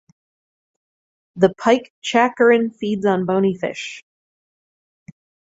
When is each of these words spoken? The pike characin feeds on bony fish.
The 1.35 1.53
pike 1.59 1.93
characin 2.03 2.75
feeds 2.75 3.05
on 3.05 3.27
bony 3.27 3.55
fish. 3.55 4.03